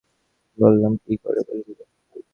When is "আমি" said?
0.47-0.57